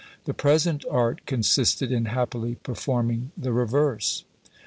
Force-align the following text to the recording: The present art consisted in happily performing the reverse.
The 0.25 0.33
present 0.33 0.83
art 0.89 1.27
consisted 1.27 1.91
in 1.91 2.05
happily 2.05 2.55
performing 2.55 3.29
the 3.37 3.53
reverse. 3.53 4.23